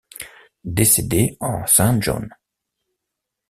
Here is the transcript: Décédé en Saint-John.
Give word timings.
Décédé 0.65 1.37
en 1.41 1.67
Saint-John. 1.67 2.33